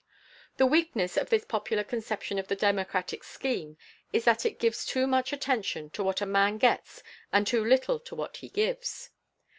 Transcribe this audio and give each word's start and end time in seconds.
The 0.57 0.65
weakness 0.65 1.15
of 1.15 1.29
this 1.29 1.45
popular 1.45 1.83
conception 1.83 2.39
of 2.39 2.47
the 2.47 2.55
democratic 2.55 3.23
scheme 3.23 3.77
is 4.11 4.25
that 4.25 4.47
it 4.47 4.57
gives 4.57 4.83
too 4.83 5.05
much 5.05 5.31
attention 5.31 5.91
to 5.91 6.03
what 6.03 6.21
a 6.21 6.25
man 6.25 6.57
gets 6.57 7.03
and 7.31 7.45
too 7.45 7.63
little 7.63 7.99
to 7.99 8.15
what 8.15 8.37
he 8.37 8.49
gives. 8.49 9.11